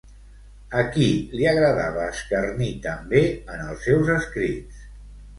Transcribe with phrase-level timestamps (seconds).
[0.77, 3.21] A qui li agradava escarnir també
[3.57, 4.81] en els seus escrits?